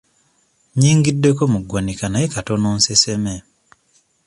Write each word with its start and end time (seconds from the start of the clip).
Nnyingiddeko 0.73 1.43
mu 1.53 1.59
ggwanika 1.63 2.05
naye 2.09 2.27
katono 2.33 2.69
nseseme. 2.77 3.35